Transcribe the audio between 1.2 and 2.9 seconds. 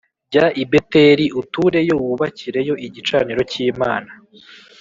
utureyo wubakireyo